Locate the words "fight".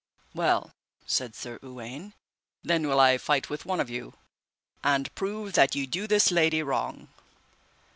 3.19-3.51